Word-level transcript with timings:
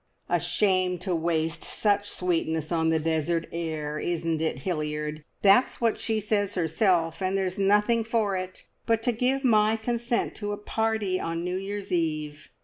"A 0.29 0.39
shame 0.39 0.97
to 0.97 1.13
waste 1.15 1.63
such 1.63 2.09
sweetness 2.09 2.71
on 2.71 2.89
the 2.89 2.97
desert 2.97 3.45
air, 3.51 3.99
isn't 3.99 4.41
it, 4.41 4.61
Hilliard? 4.61 5.23
That's 5.43 5.79
what 5.79 5.99
she 5.99 6.19
says 6.19 6.55
herself, 6.55 7.21
and 7.21 7.37
there's 7.37 7.59
nothing 7.59 8.03
for 8.03 8.35
it 8.35 8.63
but 8.87 9.03
to 9.03 9.11
give 9.11 9.43
my 9.43 9.75
consent 9.75 10.33
to 10.37 10.53
a 10.53 10.57
party 10.57 11.19
on 11.19 11.43
New 11.43 11.55
Year's 11.55 11.91
Eve. 11.91 12.49